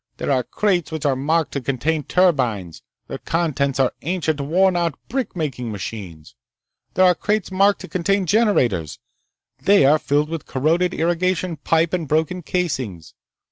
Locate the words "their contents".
3.07-3.79